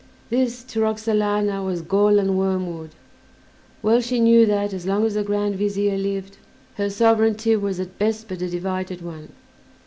[0.31, 2.89] This, to Roxalana, was gall and wormwood;
[3.83, 6.37] well she knew that, as long as the Grand Vizier lived,
[6.73, 9.29] her sovereignty was at best but a divided one.